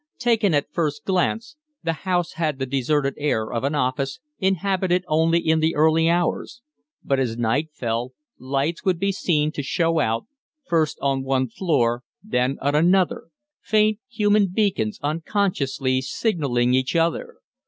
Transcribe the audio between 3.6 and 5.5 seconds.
an office, inhabited only